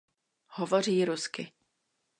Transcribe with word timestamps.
Hovoří 0.47 1.05
rusky. 1.05 1.51